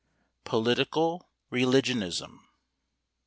[0.45, 2.47] "POLITICAL RELIGIONISM."